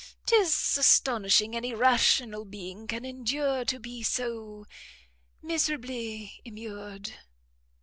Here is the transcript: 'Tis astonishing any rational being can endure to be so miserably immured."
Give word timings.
'Tis 0.25 0.79
astonishing 0.79 1.55
any 1.55 1.75
rational 1.75 2.43
being 2.43 2.87
can 2.87 3.05
endure 3.05 3.63
to 3.63 3.77
be 3.77 4.01
so 4.01 4.65
miserably 5.43 6.41
immured." 6.43 7.13